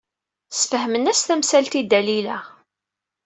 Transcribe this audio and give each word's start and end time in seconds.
Sfehmen-as 0.59 1.21
tamsalt 1.23 1.73
i 1.79 1.81
Dalila. 1.91 2.37